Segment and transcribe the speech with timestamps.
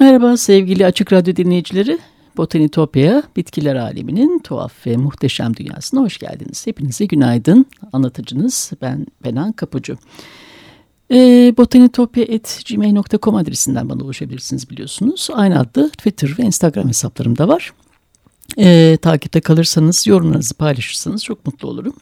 [0.00, 1.98] Merhaba sevgili Açık Radyo dinleyicileri.
[2.36, 6.66] Botanitopya, bitkiler aleminin tuhaf ve muhteşem dünyasına hoş geldiniz.
[6.66, 7.66] Hepinize günaydın.
[7.92, 9.98] Anlatıcınız ben Benan Kapucu.
[11.10, 15.28] E, ee, botanitopya.gmail.com adresinden bana ulaşabilirsiniz biliyorsunuz.
[15.32, 17.72] Aynı adlı Twitter ve Instagram hesaplarım da var.
[18.58, 21.94] E, takipte kalırsanız, yorumlarınızı paylaşırsanız çok mutlu olurum.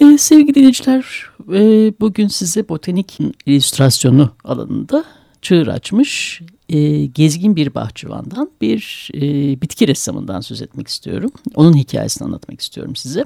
[0.00, 5.04] E, sevgili dinleyiciler, e, bugün size botanik illüstrasyonu alanında
[5.42, 9.20] çığır açmış e, gezgin bir bahçıvandan bir e,
[9.60, 11.30] bitki ressamından söz etmek istiyorum.
[11.54, 13.24] Onun hikayesini anlatmak istiyorum size.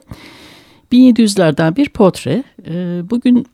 [0.93, 2.45] 1700'lerden bir portre.
[2.67, 3.47] E, bugün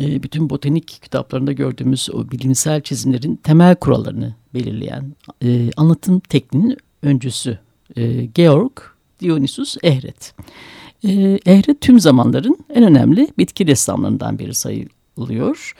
[0.00, 7.58] e, bütün botanik kitaplarında gördüğümüz o bilimsel çizimlerin temel kurallarını belirleyen e, anlatım tekniğinin öncüsü
[7.96, 8.72] e, Georg
[9.20, 10.34] Dionysus Ehret.
[11.04, 15.74] E, Ehret tüm zamanların en önemli bitki ressamlarından biri sayılıyor.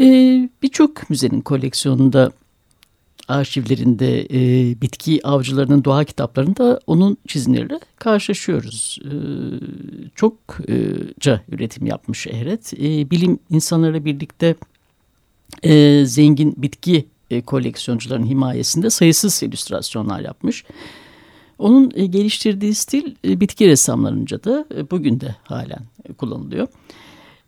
[0.00, 2.32] Ee, Birçok müzenin koleksiyonunda
[3.28, 8.98] arşivlerinde e, bitki avcılarının doğa kitaplarında onun çizimleriyle karşılaşıyoruz.
[9.04, 9.12] E,
[10.14, 12.74] çokça üretim yapmış Ehret.
[12.74, 14.54] E, bilim insanlarıyla birlikte
[15.62, 20.64] e, zengin bitki e, koleksiyoncuların himayesinde sayısız illüstrasyonlar yapmış.
[21.58, 26.68] Onun e, geliştirdiği stil e, bitki ressamlarınca da e, bugün de halen e, kullanılıyor.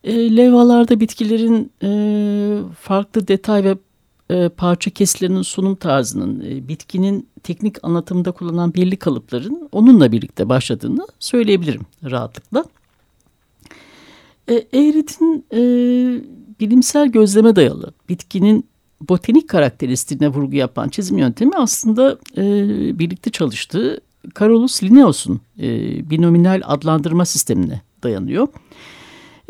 [0.05, 1.91] E, levhalarda bitkilerin e,
[2.81, 3.77] farklı detay ve
[4.31, 11.07] e, parça kesilerinin sunum tarzının, e, bitkinin teknik anlatımında kullanılan belli kalıpların onunla birlikte başladığını
[11.19, 12.65] söyleyebilirim rahatlıkla.
[14.49, 15.61] E, Ehret'in e,
[16.61, 18.65] bilimsel gözleme dayalı bitkinin
[19.09, 22.43] botanik karakteristiğine vurgu yapan çizim yöntemi aslında e,
[22.99, 24.01] birlikte çalıştığı
[24.41, 25.67] Carolus Linnaeus'un e,
[26.11, 28.49] binominal adlandırma sistemine dayanıyor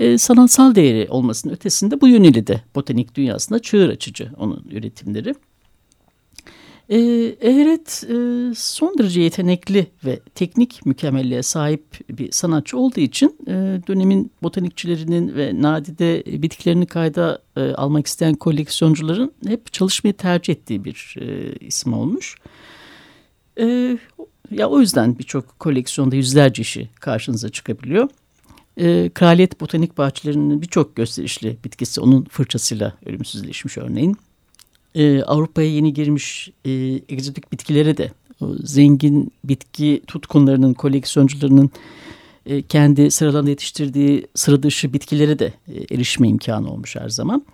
[0.00, 5.34] e, sanatsal değeri olmasının ötesinde bu yönüyle de botanik dünyasında çığır açıcı onun üretimleri.
[6.88, 6.98] E,
[7.40, 8.14] Ehret e,
[8.54, 13.52] son derece yetenekli ve teknik mükemmelliğe sahip bir sanatçı olduğu için e,
[13.88, 21.16] dönemin botanikçilerinin ve nadide bitkilerini kayda e, almak isteyen koleksiyoncuların hep çalışmayı tercih ettiği bir
[21.20, 22.36] e, isim olmuş.
[23.60, 23.98] E,
[24.50, 28.08] ya o yüzden birçok koleksiyonda yüzlerce işi karşınıza çıkabiliyor.
[28.80, 34.16] E, Kraliyet Botanik Bahçelerinin birçok gösterişli bitkisi onun fırçasıyla ölümsüzleşmiş örneğin.
[34.94, 36.70] E, Avrupa'ya yeni girmiş e,
[37.08, 41.70] egzotik bitkilere de o zengin bitki tutkunlarının, koleksiyoncularının
[42.46, 47.44] e, kendi sıralarında yetiştirdiği sıra dışı bitkilere de e, erişme imkanı olmuş her zaman.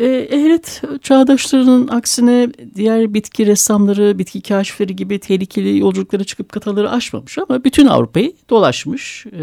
[0.00, 0.60] E,
[1.02, 7.86] çağdaşlarının aksine diğer bitki ressamları, bitki kaşifleri gibi tehlikeli yolculuklara çıkıp kataları aşmamış ama bütün
[7.86, 9.26] Avrupa'yı dolaşmış.
[9.26, 9.40] E,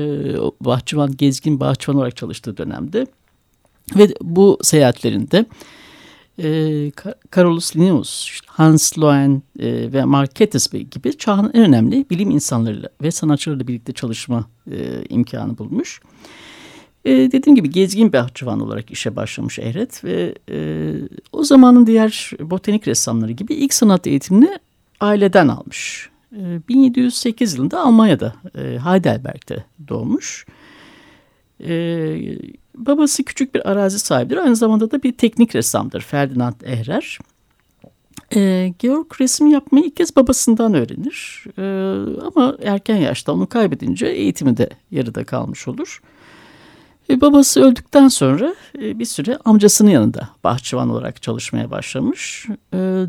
[0.61, 3.05] bahçıvan, gezgin bahçıvan olarak çalıştığı dönemde.
[3.95, 5.45] Ve bu seyahatlerinde
[6.44, 6.47] e,
[7.35, 13.11] Carolus Linnaeus, Hans Loen e, ve Mark Kettesby gibi çağın en önemli bilim insanlarıyla ve
[13.11, 16.01] sanatçılarıyla birlikte çalışma e, imkanı bulmuş.
[17.05, 20.91] E, dediğim gibi gezgin bir bahçıvan olarak işe başlamış Ehret ve e,
[21.31, 24.59] o zamanın diğer botanik ressamları gibi ilk sanat eğitimini
[24.99, 26.09] aileden almış.
[26.31, 30.45] E, 1708 yılında Almanya'da e, Heidelberg'de doğmuş.
[31.63, 31.73] E,
[32.75, 34.38] babası küçük bir arazi sahibidir.
[34.38, 37.19] Aynı zamanda da bir teknik ressamdır Ferdinand Ehrer.
[38.35, 41.44] E, Georg resim yapmayı ilk kez babasından öğrenir.
[41.57, 41.63] E,
[42.25, 46.01] ama erken yaşta onu kaybedince eğitimi de yarıda kalmış olur.
[47.10, 52.48] Babası öldükten sonra e, bir süre amcasının yanında bahçıvan olarak çalışmaya başlamış.
[52.74, 53.04] E,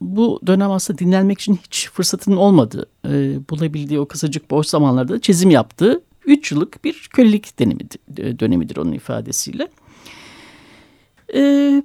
[0.00, 5.50] bu dönem aslında dinlenmek için hiç fırsatının olmadığı, e, bulabildiği o kısacık boş zamanlarda çizim
[5.50, 7.58] yaptığı 3 yıllık bir kölelik
[8.38, 9.68] dönemidir, onun ifadesiyle.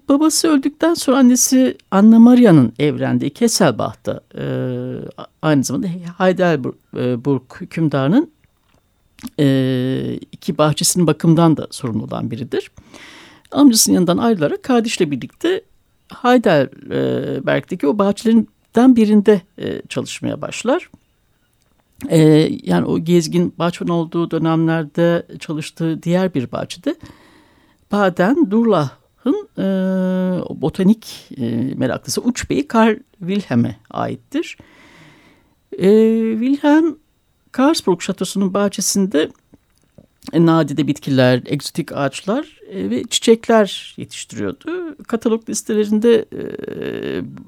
[0.09, 4.45] Babası öldükten sonra annesi Anna Maria'nın evlendiği Kesselbach'ta e,
[5.41, 5.87] aynı zamanda
[6.17, 8.31] Heidelberg hükümdarının
[9.39, 12.71] e, iki bahçesinin bakımdan da sorumlu olan biridir.
[13.51, 15.61] Amcasının yanından ayrılarak kardeşle birlikte
[16.23, 20.89] Heidelberg'deki o bahçelerin bahçelerden birinde e, çalışmaya başlar.
[22.09, 22.19] E,
[22.63, 26.95] yani o gezgin bahçıvan olduğu dönemlerde çalıştığı diğer bir bahçede
[27.91, 29.63] Baden Durlach'ın e,
[30.61, 34.57] botanik e, meraklısı Uç Bey Karl Wilhelm'e aittir.
[35.71, 35.89] E,
[36.39, 36.95] Wilhelm
[37.51, 39.29] Karlsburg Şatosu'nun bahçesinde
[40.33, 44.95] e, nadide bitkiler, egzotik ağaçlar e, ve çiçekler yetiştiriyordu.
[45.07, 46.41] Katalog listelerinde e,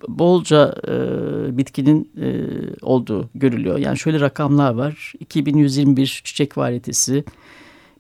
[0.08, 0.76] bolca
[1.58, 2.12] bitkinin
[2.82, 3.78] olduğu görülüyor.
[3.78, 5.14] Yani şöyle rakamlar var.
[5.20, 7.24] 2121 çiçek varyetesi,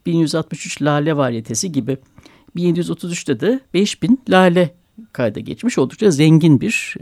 [0.05, 1.97] 1163 lale varyetesi gibi.
[2.55, 4.75] 1733'te de 5000 lale
[5.13, 5.77] kayda geçmiş.
[5.77, 6.95] Oldukça zengin bir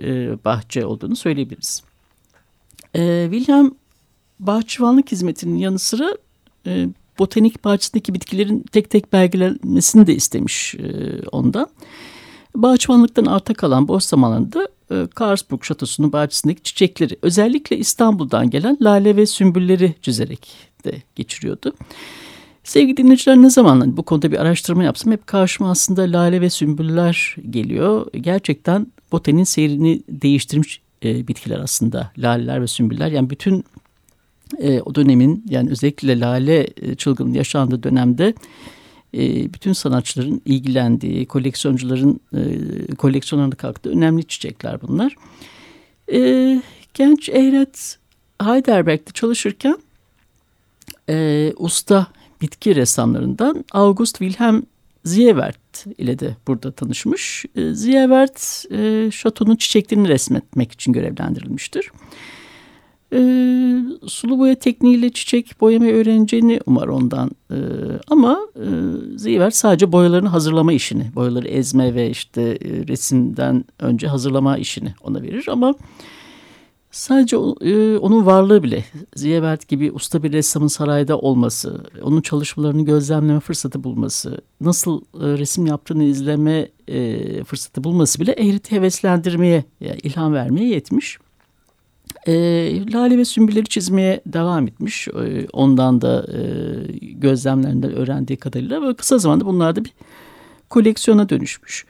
[0.45, 1.83] bahçe olduğunu söyleyebiliriz.
[2.95, 3.75] E, William
[4.39, 6.17] bahçıvanlık hizmetinin yanı sıra
[6.67, 6.87] e,
[7.19, 11.67] botanik bahçesindeki bitkilerin tek tek belgelenmesini de istemiş e, ondan.
[12.55, 19.25] Bahçıvanlıktan arta kalan boş zamanlarında e, Karlsburg Şatosu'nun bahçesindeki çiçekleri özellikle İstanbul'dan gelen lale ve
[19.25, 20.47] sümbülleri çizerek
[20.85, 21.73] de geçiriyordu.
[22.63, 27.35] Sevgili dinleyiciler ne zaman bu konuda bir araştırma yapsam hep karşıma aslında lale ve sümbüller
[27.49, 28.05] geliyor.
[28.21, 33.07] Gerçekten botanin seyrini değiştirmiş e, bitkiler aslında laleler ve sümbüller.
[33.07, 33.63] Yani bütün
[34.59, 38.33] e, o dönemin yani özellikle lale e, çılgınlığı yaşandığı dönemde
[39.13, 45.15] e, bütün sanatçıların ilgilendiği, koleksiyoncuların e, koleksiyonlarına kalktığı önemli çiçekler bunlar.
[46.13, 46.61] E,
[46.93, 47.97] genç Ehret
[48.41, 49.77] Heidelberg'de çalışırken
[51.09, 52.07] e, usta
[52.41, 54.63] bitki ressamlarından August Wilhelm
[55.05, 57.45] Zievert ile de burada tanışmış.
[57.55, 61.91] E, Zievert e, şatonun çiçeklerini resmetmek için görevlendirilmiştir.
[64.07, 67.31] Sulu boya tekniğiyle çiçek boyamayı öğreneceğini umar ondan.
[67.51, 67.57] E,
[68.07, 68.65] ama e,
[69.17, 75.21] Zievert sadece boyalarını hazırlama işini, boyaları ezme ve işte e, resimden önce hazırlama işini ona
[75.21, 75.45] verir.
[75.47, 75.75] Ama
[76.91, 83.39] Sadece e, onun varlığı bile Ziyebert gibi usta bir ressamın sarayda olması, onun çalışmalarını gözlemleme
[83.39, 90.33] fırsatı bulması, nasıl e, resim yaptığını izleme e, fırsatı bulması bile Ehrit'i heveslendirmeye, yani ilham
[90.33, 91.17] vermeye yetmiş.
[92.27, 92.33] E,
[92.93, 95.07] lale ve sümbülleri çizmeye devam etmiş.
[95.07, 96.41] E, ondan da e,
[97.01, 99.93] gözlemlerinden öğrendiği kadarıyla ve kısa zamanda bunlar da bir
[100.69, 101.85] koleksiyona dönüşmüş.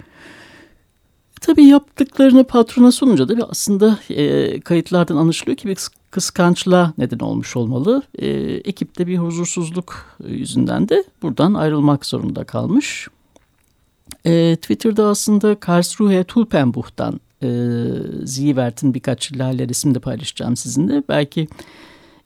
[1.42, 5.78] Tabii yaptıklarını patrona sununca da aslında e, kayıtlardan anlaşılıyor ki bir
[6.12, 8.02] kıskançlığa neden olmuş olmalı.
[8.20, 8.28] E,
[8.66, 13.08] ekipte bir huzursuzluk yüzünden de buradan ayrılmak zorunda kalmış.
[14.26, 17.50] E, Twitter'da aslında Karlsruhe Tulpenbuch'tan e,
[18.24, 21.04] Zievert'in birkaç lale resmi de paylaşacağım sizinle.
[21.10, 21.48] Belki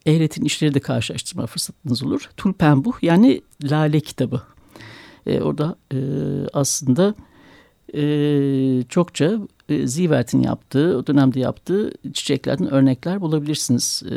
[0.05, 2.29] Ehret'in işleri de karşılaştırma fırsatınız olur.
[2.37, 4.41] Tulpenbuch yani lale kitabı.
[5.25, 5.97] E, orada e,
[6.53, 7.15] aslında
[7.95, 8.03] e,
[8.89, 14.03] çokça e, Zievert'in yaptığı, o dönemde yaptığı çiçeklerden örnekler bulabilirsiniz.
[14.11, 14.15] E,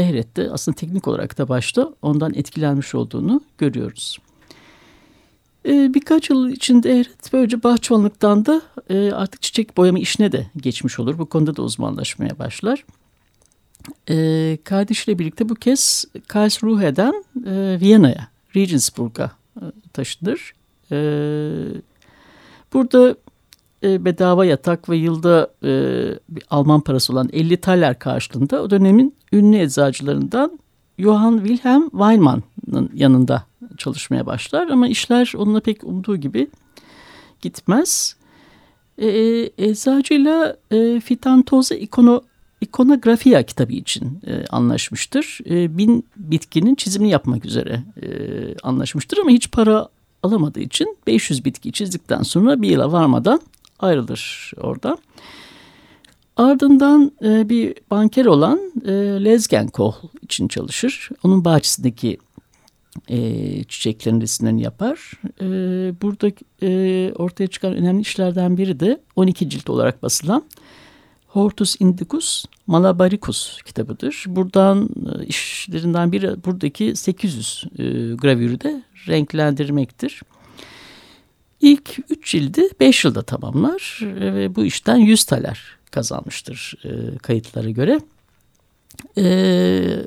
[0.00, 4.18] Ehret'te aslında teknik olarak da başta ondan etkilenmiş olduğunu görüyoruz.
[5.66, 10.98] E, birkaç yıl içinde Ehret böylece bahçıvanlıktan da e, artık çiçek boyama işine de geçmiş
[10.98, 11.18] olur.
[11.18, 12.84] Bu konuda da uzmanlaşmaya başlar.
[14.10, 20.52] E, kardeşiyle birlikte bu kez Karlsruhe'den e, Viyana'ya, Regensburg'a e, taşınır.
[20.92, 20.96] E,
[22.74, 23.16] Burada
[23.82, 25.50] e, bedava yatak ve yılda
[26.28, 30.58] bir Alman parası olan 50 taler karşılığında o dönemin ünlü eczacılarından
[30.98, 33.44] Johann Wilhelm Weinmann'ın yanında
[33.78, 34.68] çalışmaya başlar.
[34.68, 36.48] Ama işler onunla pek umduğu gibi
[37.42, 38.16] gitmez.
[38.98, 39.08] E,
[39.58, 42.20] eczacıyla e, Fitantoza ikono,
[42.60, 45.38] ikonografiya kitabı için e, anlaşmıştır.
[45.50, 48.08] E, bin bitkinin çizimini yapmak üzere e,
[48.62, 49.88] anlaşmıştır ama hiç para
[50.22, 53.40] alamadığı için 500 bitki çizdikten sonra bir yıla varmadan
[53.78, 54.98] ayrılır orada.
[56.36, 58.92] Ardından e, bir banker olan e,
[59.24, 61.10] Lezgenkohl için çalışır.
[61.24, 62.18] Onun bahçesindeki
[63.08, 65.12] e, çiçeklerin resimlerini yapar.
[65.40, 65.46] E,
[66.02, 66.32] burada
[66.62, 70.44] e, ortaya çıkan önemli işlerden biri de 12 cilt olarak basılan
[71.26, 74.24] Hortus Indicus Malabaricus kitabıdır.
[74.28, 74.88] Buradan
[75.20, 77.82] e, işlerinden biri buradaki 800 e,
[78.14, 80.22] gravürü de renklendirmektir.
[81.60, 85.60] İlk 3 cildi 5 yılda tamamlar ve bu işten 100 taler
[85.90, 88.00] kazanmıştır e, kayıtlara göre.
[89.18, 90.06] E,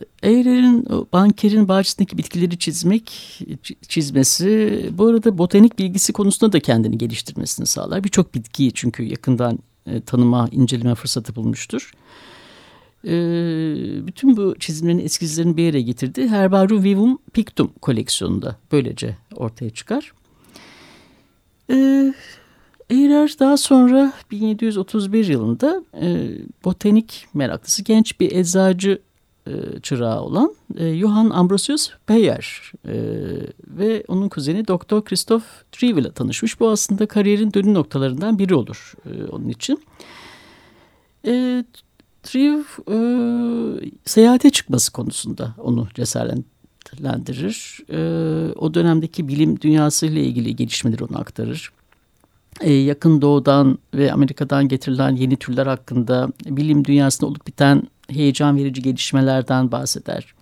[1.13, 3.39] bankerin bahçesindeki bitkileri çizmek,
[3.87, 8.03] çizmesi bu arada botanik bilgisi konusunda da kendini geliştirmesini sağlar.
[8.03, 11.91] Birçok bitkiyi çünkü yakından e, tanıma, inceleme fırsatı bulmuştur.
[13.05, 13.11] E,
[14.07, 16.27] bütün bu çizimlerin eskizlerini bir yere getirdi.
[16.27, 20.13] Herbaru Vivum Pictum koleksiyonunda böylece ortaya çıkar.
[21.71, 22.13] E,
[22.89, 26.29] Eyrer daha sonra 1731 yılında e,
[26.65, 29.01] botanik meraklısı genç bir eczacı
[29.47, 29.51] e,
[29.83, 32.95] çırağı olan e, Johann Ambrosius Peyer e,
[33.67, 36.59] ve onun kuzeni Doktor Christoph Trive ile tanışmış.
[36.59, 39.83] Bu aslında kariyerin dönüm noktalarından biri olur e, onun için.
[41.25, 41.63] E,
[42.23, 42.97] Trive e,
[44.05, 47.79] seyahate çıkması konusunda onu cesaretlendirir.
[47.89, 47.99] E,
[48.53, 51.71] o dönemdeki bilim dünyası ile ilgili gelişmeleri ona aktarır.
[52.61, 58.81] E, yakın doğudan ve Amerika'dan getirilen yeni türler hakkında bilim dünyasında olup biten heyecan verici
[58.81, 60.33] gelişmelerden bahseder.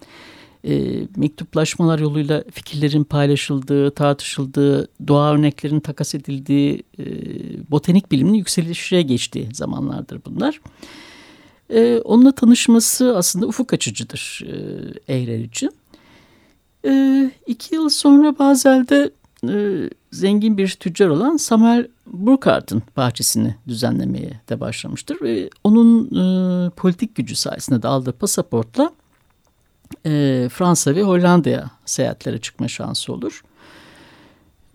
[0.68, 7.04] E, mektuplaşmalar yoluyla fikirlerin paylaşıldığı, tartışıldığı, doğa örneklerinin takas edildiği, e,
[7.72, 10.62] botanik biliminin yükselişe geçtiği zamanlardır bunlar.
[11.70, 14.44] E, onunla tanışması aslında ufuk açıcıdır
[15.08, 15.72] e, Eyrer için.
[16.86, 19.12] E, iki yıl sonra Bazel'de
[19.48, 25.22] e, zengin bir tüccar olan Samuel Burkhart'ın bahçesini düzenlemeye de başlamıştır.
[25.22, 28.92] Ve onun e, politik gücü sayesinde de aldığı pasaportla
[30.06, 33.44] e, Fransa ve Hollanda'ya seyahatlere çıkma şansı olur.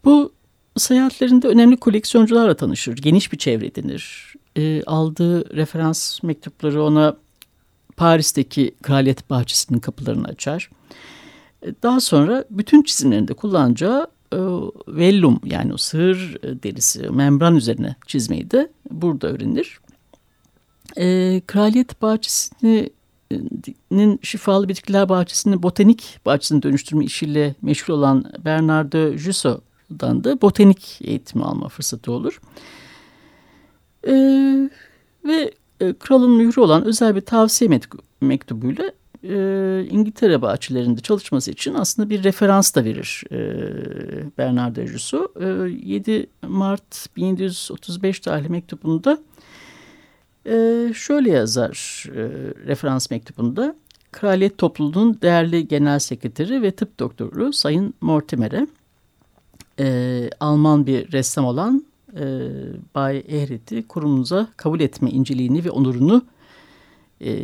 [0.05, 0.33] Bu
[0.77, 4.35] seyahatlerinde önemli koleksiyoncularla tanışır, geniş bir çevre edinir.
[4.57, 7.17] E, aldığı referans mektupları ona
[7.97, 10.71] Paris'teki kraliyet bahçesinin kapılarını açar.
[11.63, 14.09] E, daha sonra bütün çizimlerinde kullanacağı e,
[14.89, 19.81] vellum yani o sığır e, derisi membran üzerine çizmeyi de burada öğrenir.
[20.97, 30.41] E, Kraliyet Bahçesi'nin şifalı bitkiler bahçesini botanik bahçesine dönüştürme işiyle meşhur olan Bernardo Jusso'dan da
[30.41, 32.41] botanik eğitimi alma fırsatı olur.
[34.07, 34.13] E,
[35.25, 37.81] ve e, kralın mührü olan özel bir tavsiye
[38.21, 38.93] mektubuyla
[39.25, 43.39] e, İngiltere bahçelerinde çalışması için aslında bir referans da verir e,
[44.39, 45.29] Bernardo Russo.
[45.41, 45.47] E,
[45.87, 49.19] 7 Mart 1735 tarihli mektubunda
[50.47, 52.21] e, şöyle yazar e,
[52.67, 53.75] referans mektubunda.
[54.13, 58.67] Kraliyet topluluğunun değerli genel sekreteri ve tıp doktoru Sayın Mortimer'e
[59.81, 61.85] e, Alman bir ressam olan
[62.95, 66.25] Bay Ehret'i kurumunuza kabul etme inceliğini ve onurunu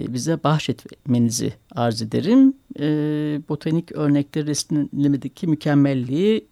[0.08, 2.54] bize bahşetmenizi arz ederim.
[3.48, 6.46] Botanik örnekleri resimlemedeki mükemmelliği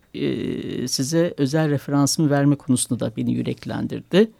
[0.88, 4.30] size özel referansımı verme konusunda da beni yüreklendirdi.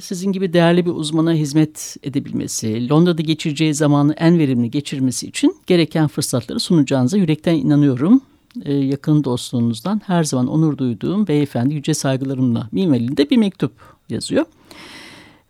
[0.00, 6.08] Sizin gibi değerli bir uzmana hizmet edebilmesi, Londra'da geçireceği zamanı en verimli geçirmesi için gereken
[6.08, 8.20] fırsatları sunacağınıza yürekten inanıyorum.
[8.66, 13.72] Yakın dostluğunuzdan her zaman onur duyduğum beyefendi yüce saygılarımla minvalinde bir mektup
[14.08, 14.44] yazıyor.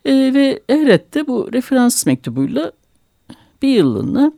[0.06, 2.72] Ve Ehret de bu referans mektubuyla
[3.62, 4.32] bir yıllığına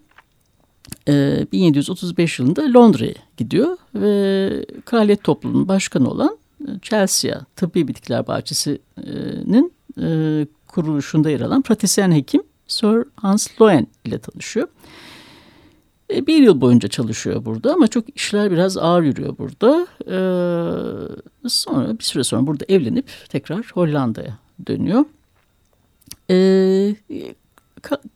[1.09, 6.39] e, 1735 yılında Londra'ya gidiyor ve kraliyet topluluğunun başkanı olan
[6.83, 14.69] Chelsea Tıbbi Bitkiler Bahçesi'nin e, kuruluşunda yer alan pratisyen hekim Sir Hans Loen ile tanışıyor.
[16.11, 19.87] E, bir yıl boyunca çalışıyor burada ama çok işler biraz ağır yürüyor burada.
[20.07, 20.19] E,
[21.49, 25.05] sonra bir süre sonra burada evlenip tekrar Hollanda'ya dönüyor.
[26.31, 26.37] E,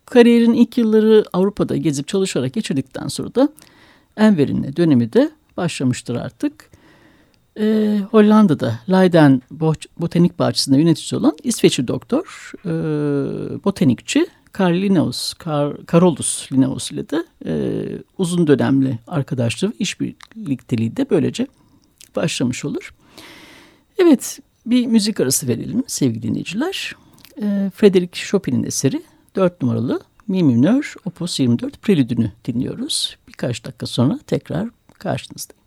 [0.04, 3.48] kariyerin ilk yılları Avrupa'da gezip çalışarak geçirdikten sonra da
[4.16, 6.70] en verimli dönemi de başlamıştır artık.
[7.60, 9.42] E, Hollanda'da Leiden
[9.98, 12.70] Botanik Bahçesi'nde yöneticisi olan İsveçli doktor, e,
[13.64, 15.72] botanikçi Karl Linnaeus, Kar,
[16.52, 17.52] Linnaeus ile de e,
[18.18, 21.46] uzun dönemli arkadaşlığı işbirlikteliği de böylece
[22.16, 22.94] başlamış olur.
[23.98, 26.96] Evet, bir müzik arası verelim sevgili dinleyiciler
[27.42, 29.02] e, Frederick Chopin'in eseri
[29.38, 33.16] 4 numaralı Mi minör opus 24 prelüdünü dinliyoruz.
[33.28, 34.68] Birkaç dakika sonra tekrar
[34.98, 35.57] karşınızda.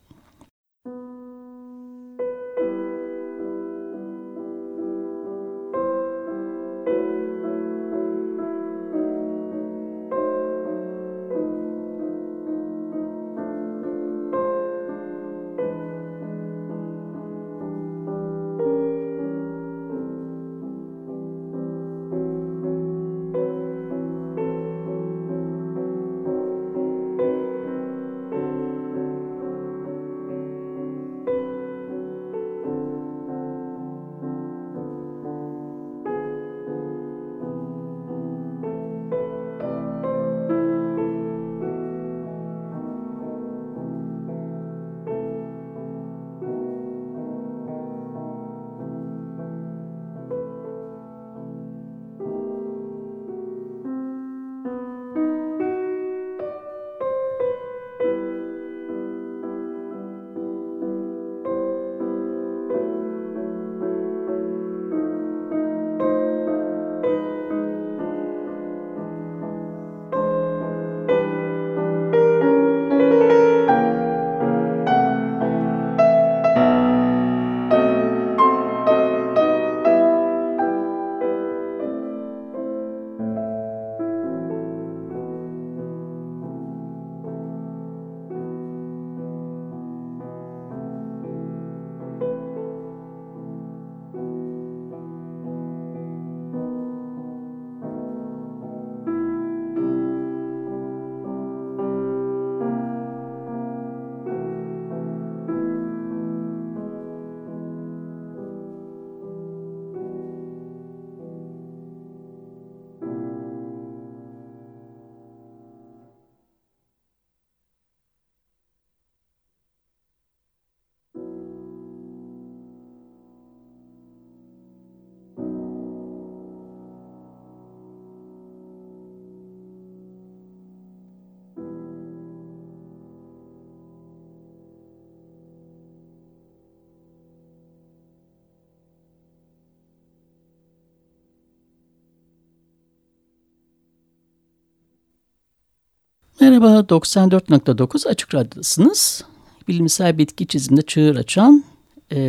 [146.42, 149.26] Merhaba, 94.9 Açık Radyo'dasınız.
[149.68, 151.64] Bilimsel bitki çizimde çığır açan
[152.12, 152.20] e,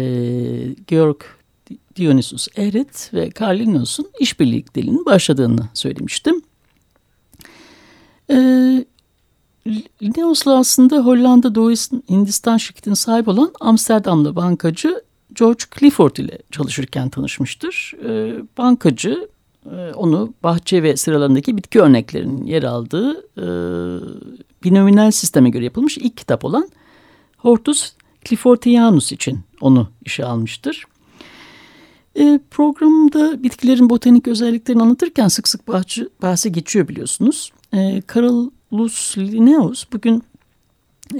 [0.87, 1.21] Georg
[1.97, 6.42] Dionysus Eret ve Carl Linnaeus'un işbirlikteliğinin başladığını söylemiştim.
[8.31, 8.37] E,
[10.02, 11.71] Linnaeus'la aslında Hollanda Doğu
[12.11, 15.02] Hindistan şirketinin sahibi olan Amsterdamlı bankacı
[15.35, 17.95] George Clifford ile çalışırken tanışmıştır.
[18.09, 19.28] E, bankacı
[19.97, 23.47] onu bahçe ve sıralarındaki bitki örneklerinin yer aldığı e,
[24.64, 26.69] binominal sisteme göre yapılmış ilk kitap olan
[27.38, 27.92] Hortus
[28.25, 30.85] Cliffordianus için onu işe almıştır.
[32.19, 37.52] E, programda bitkilerin botanik özelliklerini anlatırken sık sık bahçe, bahsi geçiyor biliyorsunuz.
[37.75, 40.23] E, Carolus Linnaeus bugün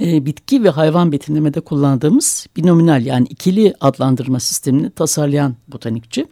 [0.01, 6.25] e, bitki ve hayvan betimlemede kullandığımız binominal yani ikili adlandırma sistemini tasarlayan botanikçi.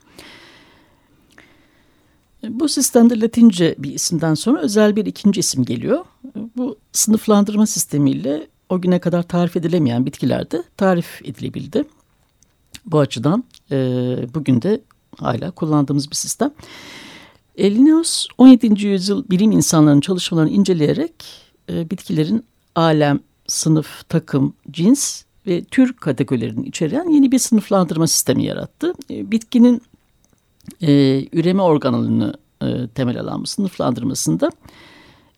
[2.50, 6.06] Bu sistemde Latince bir isimden sonra özel bir ikinci isim geliyor.
[6.58, 11.84] Bu sınıflandırma sistemiyle o güne kadar tarif edilemeyen bitkilerde tarif edilebildi.
[12.86, 13.76] Bu açıdan e,
[14.34, 14.82] bugün de
[15.18, 16.52] hala kullandığımız bir sistem.
[17.56, 18.88] E, Linnaeus 17.
[18.88, 21.14] yüzyıl bilim insanlarının çalışmalarını inceleyerek
[21.70, 28.94] e, bitkilerin alem, sınıf, takım, cins ve tür kategorilerini içeren yeni bir sınıflandırma sistemi yarattı.
[29.10, 29.82] E, bitkinin
[30.82, 30.90] e,
[31.34, 34.52] üreme organlarını e, temel alan bu sınıflandırmasında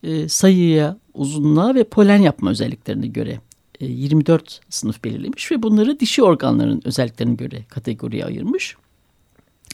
[0.04, 3.40] e, sayıya, uzunluğa ve polen yapma özelliklerine göre
[3.80, 8.76] e, 24 sınıf belirlemiş ve bunları dişi organların özelliklerine göre kategoriye ayırmış.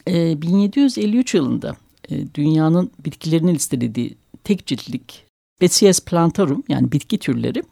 [0.08, 1.76] E, 1753 yılında
[2.10, 5.26] e, dünyanın bitkilerini listelediği tek ciltlik
[5.58, 7.64] Species Plantarum yani bitki türleri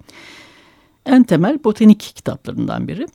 [1.06, 3.08] en temel botanik kitaplarından biri.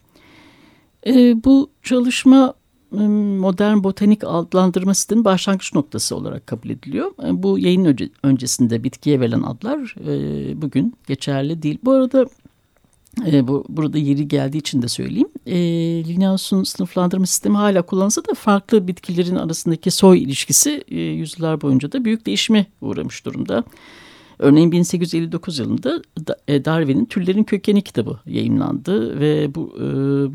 [1.07, 2.53] E, bu çalışma
[2.93, 7.11] modern botanik adlandırma sistemi başlangıç noktası olarak kabul ediliyor.
[7.31, 11.77] Bu yayın öncesinde bitkiye verilen adlar e, bugün geçerli değil.
[11.83, 12.25] Bu arada
[13.25, 15.29] e, bu, burada yeri geldiği için de söyleyeyim.
[15.45, 15.55] E,
[16.07, 22.05] Linnaeus'un sınıflandırma sistemi hala kullanılsa da farklı bitkilerin arasındaki soy ilişkisi e, yüzyıllar boyunca da
[22.05, 23.63] büyük değişime uğramış durumda.
[24.43, 26.01] Örneğin 1859 yılında
[26.47, 29.83] e, Darwin'in Türlerin Kökeni kitabı yayınlandı ve bu e,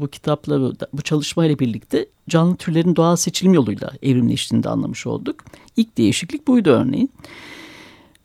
[0.01, 5.45] bu kitapla bu çalışmayla birlikte canlı türlerin doğal seçilim yoluyla evrimleştiğini de anlamış olduk.
[5.77, 7.11] İlk değişiklik buydu örneğin.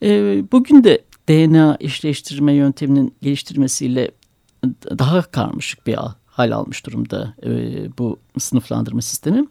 [0.04, 4.12] E, bugün de DNA eşleştirme yönteminin geliştirmesiyle
[5.00, 7.36] daha karmaşık bir hal almış durumda
[8.00, 9.48] bu sınıflandırma sistemi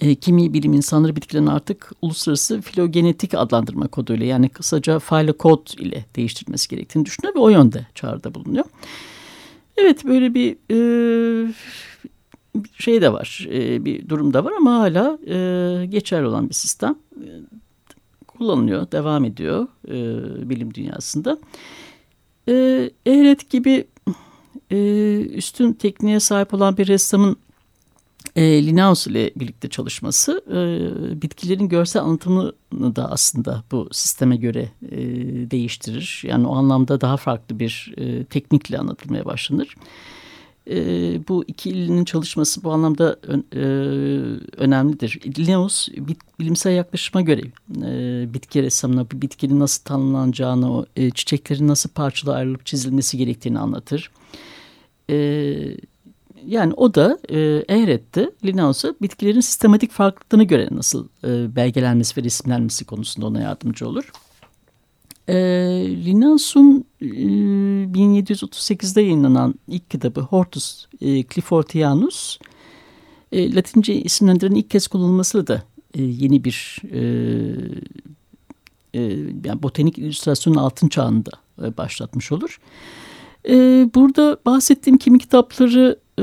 [0.00, 4.98] e, kimi bilim insanları bitkilerin artık uluslararası filogenetik adlandırma koduyla yani kısaca
[5.38, 8.64] kod ile değiştirilmesi gerektiğini düşünüyor ve o yönde çağrıda bulunuyor.
[9.76, 11.52] Evet böyle bir e,
[12.78, 16.96] şey de var, e, bir durum da var ama hala e, geçerli olan bir sistem
[17.16, 17.28] e,
[18.26, 21.38] kullanılıyor, devam ediyor e, bilim dünyasında.
[22.48, 23.86] E, Ehret gibi
[24.70, 24.76] e,
[25.20, 27.36] üstün tekniğe sahip olan bir ressamın
[28.36, 34.98] e, Linnaeus ile birlikte çalışması e, bitkilerin görsel anlatımını da aslında bu sisteme göre e,
[35.50, 36.22] değiştirir.
[36.26, 39.74] Yani o anlamda daha farklı bir e, teknikle anlatılmaya başlanır.
[40.70, 40.76] E,
[41.28, 43.18] bu iki ilinin çalışması bu anlamda
[43.52, 43.58] e,
[44.56, 45.20] önemlidir.
[45.38, 47.40] Linnaeus bit, bilimsel yaklaşıma göre
[47.82, 53.58] e, bitki ressamına bir bitkinin nasıl tanımlanacağını, o, e, çiçeklerin nasıl parçalı ayrılıp çizilmesi gerektiğini
[53.58, 54.10] anlatır.
[55.08, 55.93] Evet
[56.46, 62.84] yani o da e, Ehret'te Linnaeus'a bitkilerin sistematik farklılığına göre nasıl e, belgelenmesi ve resimlenmesi
[62.84, 64.12] konusunda ona yardımcı olur.
[65.28, 65.34] E,
[66.04, 72.38] Linnaeus'un e, 1738'de yayınlanan ilk kitabı Hortus e, Cliffordianus
[73.32, 75.62] e, Latince isimlendiren ilk kez kullanılması da
[75.94, 77.00] e, yeni bir e,
[78.94, 79.00] e,
[79.44, 81.30] yani botanik illüstrasyonun altın çağında
[81.62, 82.60] e, başlatmış olur.
[83.48, 83.54] E,
[83.94, 86.22] burada bahsettiğim kimi kitapları e,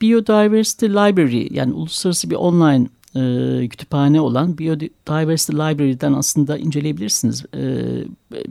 [0.00, 7.44] Biodiversity Library yani uluslararası bir online e, kütüphane olan Biodiversity Library'den aslında inceleyebilirsiniz.
[7.54, 7.84] E,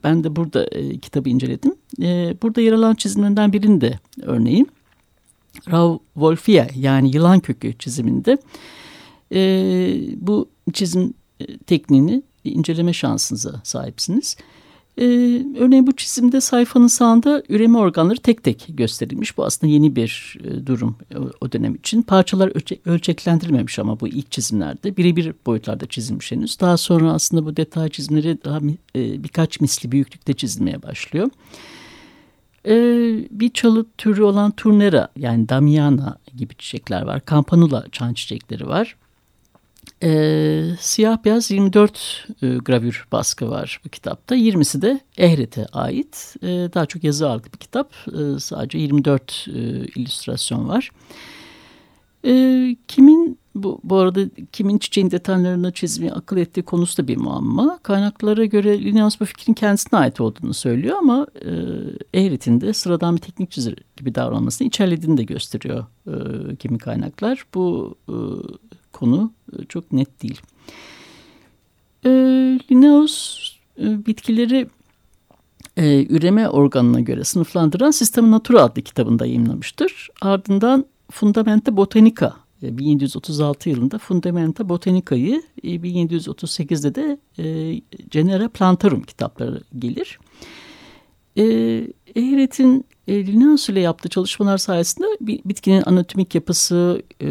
[0.04, 1.76] ben de burada e, kitabı inceledim.
[2.02, 4.70] E, burada yer alan çizimlerinden birinin de örneğin
[5.72, 8.38] Rav Wolfia yani yılan kökü çiziminde
[9.34, 9.40] e,
[10.28, 14.38] bu çizim e, tekniğini inceleme şansınıza sahipsiniz.
[14.98, 15.06] Ee,
[15.60, 19.38] örneğin bu çizimde sayfanın sağında üreme organları tek tek gösterilmiş.
[19.38, 22.02] Bu aslında yeni bir e, durum o, o dönem için.
[22.02, 26.60] Parçalar ölçe, ölçeklendirilmemiş ama bu ilk çizimlerde birebir boyutlarda çizilmiş henüz.
[26.60, 28.58] Daha sonra aslında bu detay çizimleri daha
[28.96, 31.30] e, birkaç misli büyüklükte çizilmeye başlıyor.
[32.68, 32.76] E,
[33.32, 37.22] bir çalı türü olan turnera yani damiana gibi çiçekler var.
[37.30, 38.96] Campanula çan çiçekleri var.
[40.04, 44.36] E, siyah beyaz 24 e, gravür baskı var bu kitapta.
[44.36, 46.36] 20'si de Ehret'e ait.
[46.42, 47.94] E, daha çok yazı ağırlıklı bir kitap.
[48.08, 49.52] E, sadece 24 e,
[49.96, 50.92] illüstrasyon var.
[52.26, 57.80] E, kimin bu, bu arada kimin çiçeğin detaylarını çizmeyi akıl ettiği konusu da bir muamma.
[57.84, 61.52] Kaynaklara göre Linnaeus bu fikrin kendisine ait olduğunu söylüyor ama e,
[62.20, 67.46] Ehret'in de sıradan bir teknik çizer gibi davranmasını içerlediğini de gösteriyor e, kimi kaynaklar.
[67.54, 68.16] Bu e,
[69.04, 70.42] konu e, çok net değil.
[72.06, 72.10] E,
[72.72, 73.40] Linnaeus
[73.80, 74.68] e, bitkileri
[75.78, 80.10] e, üreme organına göre sınıflandıran Sistema Natura adlı kitabında yayınlamıştır.
[80.22, 90.20] Ardından Fundamenta Botanica 1736 yılında Fundamenta Botanica'yı 1738'de de e, Genera Plantarum kitapları gelir.
[91.38, 91.44] E,
[92.16, 97.28] Ehret'in e, Linnaeus ile yaptığı çalışmalar sayesinde bitkinin anatomik yapısı e,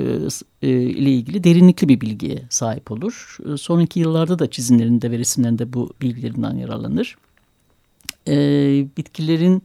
[0.63, 3.39] e, ile ilgili derinlikli bir bilgiye sahip olur.
[3.53, 7.17] E, sonraki yıllarda da çizimlerinde ve resimlerinde bu bilgilerinden yararlanır.
[8.29, 8.37] E,
[8.97, 9.63] bitkilerin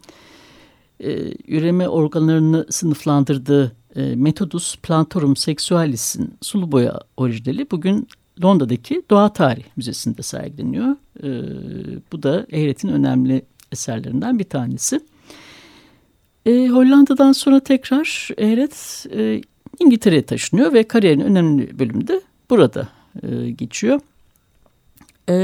[0.99, 8.07] e, üreme organlarını sınıflandırdığı e, Methodus Plantorum Sexualis'in sulu boya orijinali bugün
[8.43, 10.95] Londra'daki Doğa Tarih Müzesi'nde sergileniyor.
[11.23, 11.29] E,
[12.11, 14.99] bu da Ehret'in önemli eserlerinden bir tanesi.
[16.45, 19.41] E, Hollanda'dan sonra tekrar Ehret e,
[19.79, 22.87] İngiltere'ye taşınıyor ve kariyerin önemli bölümü de burada
[23.23, 23.99] e, geçiyor.
[25.29, 25.37] E,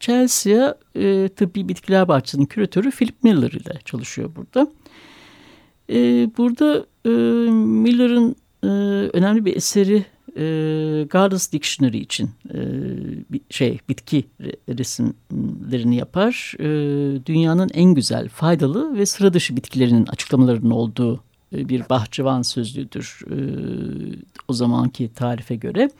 [0.00, 4.70] Chelsea'ye e, Tıbbi Bitkiler Bahçesi'nin küratörü Philip Miller ile çalışıyor burada.
[5.90, 5.96] E,
[6.38, 7.10] burada e,
[7.50, 8.66] Miller'ın e,
[9.12, 10.04] önemli bir eseri
[10.36, 12.58] e, Gardens Dictionary için e,
[13.50, 14.24] şey bitki
[14.68, 16.54] resimlerini yapar.
[16.58, 16.66] E,
[17.26, 21.20] dünyanın en güzel, faydalı ve sıra dışı bitkilerinin açıklamalarının olduğu
[21.54, 23.36] e, bir bahçıvan sözlüğüdür e,
[24.48, 25.90] o zamanki tarife göre.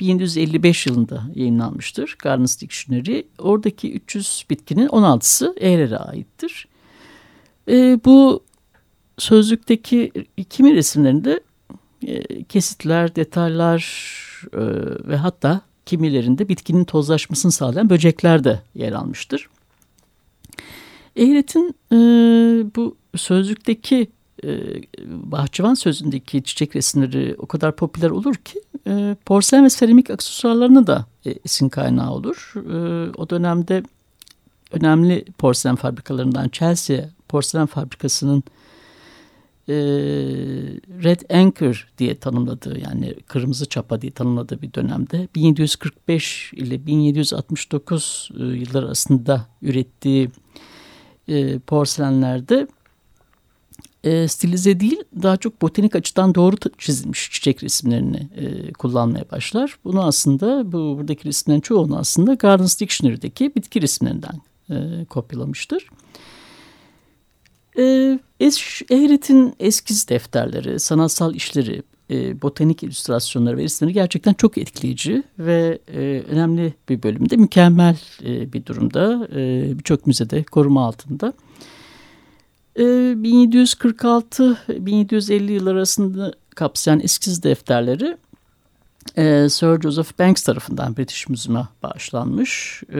[0.00, 3.22] 1755 yılında yayınlanmıştır Gardens Dictionary.
[3.38, 6.68] Oradaki 300 bitkinin 16'sı Eğrer'e aittir.
[7.68, 8.44] E, bu
[9.18, 10.12] sözlükteki
[10.50, 11.40] kimi resimlerinde
[12.06, 13.80] e, kesitler, detaylar
[14.52, 14.62] e,
[15.08, 19.48] ve hatta kimilerinde bitkinin tozlaşmasını sağlayan böcekler de yer almıştır.
[21.16, 21.96] Ehret'in e,
[22.76, 24.10] bu sözlükteki
[24.44, 24.58] e,
[25.06, 31.06] bahçıvan sözündeki çiçek resimleri o kadar popüler olur ki e, porselen ve seramik aksesuarlarına da
[31.26, 32.52] e, esin kaynağı olur.
[32.56, 33.82] E, o dönemde
[34.72, 38.42] önemli porselen fabrikalarından Chelsea porselen fabrikasının
[39.70, 39.74] e,
[41.04, 48.42] Red Anchor diye tanımladığı yani kırmızı çapa diye tanımladığı bir dönemde 1745 ile 1769 e,
[48.42, 50.30] yıllar arasında ürettiği
[51.28, 52.66] e, porselenlerde
[54.04, 58.28] e, stilize değil daha çok botanik açıdan doğru çizilmiş çiçek resimlerini
[58.78, 59.76] kullanmaya başlar.
[59.84, 64.40] Bunu aslında bu buradaki resimlerin çoğunu aslında Gardens Dictionary'deki bitki resimlerinden
[65.04, 65.86] kopyalamıştır.
[67.80, 68.18] E,
[68.90, 76.24] Ehret'in eskiz defterleri, sanatsal işleri, e, botanik illüstrasyonları ve resimleri gerçekten çok etkileyici ve e,
[76.30, 79.28] önemli bir bölümde mükemmel e, bir durumda.
[79.34, 81.32] E, Birçok müzede koruma altında.
[82.76, 88.16] E, 1746-1750 yıllar arasında kapsayan eskiz defterleri
[89.16, 92.82] e, Sir Joseph Banks tarafından British Museum'a bağışlanmış.
[92.92, 92.98] E,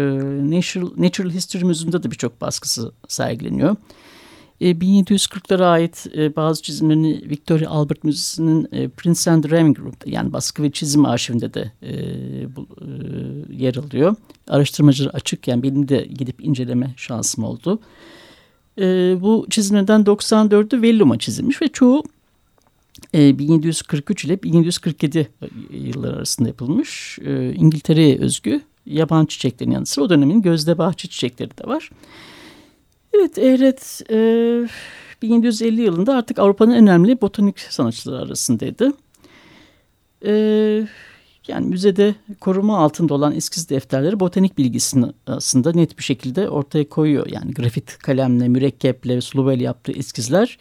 [0.50, 3.76] Natural, Natural History Museum'da da birçok baskısı sergileniyor.
[4.60, 10.32] 1740'lara e, ait e, bazı çizimlerini Victoria Albert Müzesi'nin e, Prince and Remy Group'ta yani
[10.32, 11.72] baskı ve çizim arşivinde de
[13.56, 14.16] yer alıyor.
[14.48, 17.80] Araştırmacılar açık yani benim de gidip inceleme şansım oldu.
[19.20, 22.04] bu çizimlerden 94'ü Vellum'a çizilmiş ve çoğu
[23.14, 25.28] 1743 ile 1747
[25.70, 27.18] yılları arasında yapılmış.
[27.54, 31.90] İngiltere'ye özgü yaban çiçeklerinin yanı sıra o dönemin gözde bahçe çiçekleri de var.
[33.14, 34.16] Evet, Ehret e,
[35.22, 38.92] 1750 yılında artık Avrupa'nın önemli botanik sanatçıları arasındaydı.
[40.26, 40.32] E,
[41.48, 47.26] yani müzede koruma altında olan eskiz defterleri botanik bilgisini aslında net bir şekilde ortaya koyuyor.
[47.26, 50.58] Yani grafit kalemle, mürekkeple ve yaptığı eskizler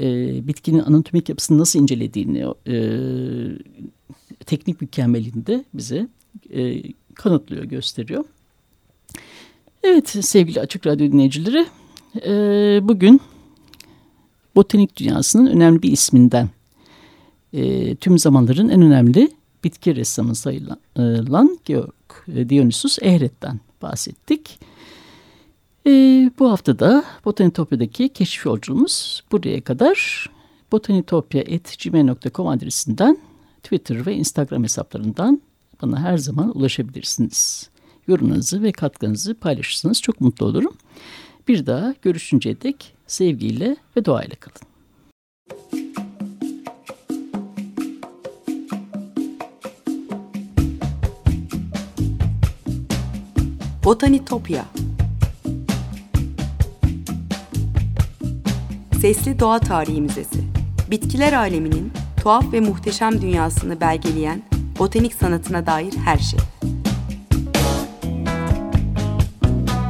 [0.00, 0.06] e,
[0.48, 2.76] bitkinin anatomik yapısını nasıl incelediğini, e,
[4.46, 6.08] teknik mükemmelliğini de bize
[6.50, 6.82] e,
[7.14, 8.24] kanıtlıyor, gösteriyor.
[9.84, 11.66] Evet sevgili Açık Radyo dinleyicileri
[12.26, 12.30] e,
[12.88, 13.20] bugün
[14.54, 16.48] botanik dünyasının önemli bir isminden
[17.52, 19.30] e, tüm zamanların en önemli
[19.64, 21.92] bitki ressamı sayılan Georg
[22.48, 24.58] Dionysus Ehret'ten bahsettik.
[25.86, 25.90] E,
[26.38, 30.26] bu hafta da Botanitopya'daki keşif yolculuğumuz buraya kadar
[30.72, 33.18] botanitopya.gmail.com adresinden
[33.62, 35.42] Twitter ve Instagram hesaplarından
[35.82, 37.73] bana her zaman ulaşabilirsiniz.
[38.06, 40.74] Yorumlarınızı ve katkınızı paylaşırsanız çok mutlu olurum.
[41.48, 44.74] Bir daha görüşünceye dek sevgiyle ve doğayla kalın.
[53.84, 54.64] Botanitopya
[59.00, 60.44] Sesli Doğa Tarihi Müzesi
[60.90, 64.42] Bitkiler aleminin tuhaf ve muhteşem dünyasını belgeleyen
[64.78, 66.40] botanik sanatına dair her şey.